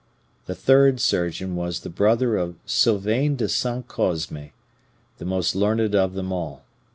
The 0.47 0.55
third 0.55 0.99
surgeon 0.99 1.55
was 1.55 1.81
the 1.81 1.89
brother 1.91 2.35
of 2.35 2.55
Sylvain 2.65 3.35
de 3.35 3.47
Saint 3.47 3.87
Cosme, 3.87 4.45
the 5.19 5.25
most 5.25 5.53
learned 5.53 5.93
of 5.93 6.15
them 6.15 6.33
all. 6.33 6.63